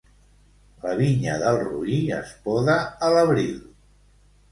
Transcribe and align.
La 0.85 0.93
vinya 1.01 1.35
del 1.43 1.59
roí 1.65 1.99
es 2.15 2.31
poda 2.47 2.79
a 3.09 3.11
l'abril. 3.17 3.53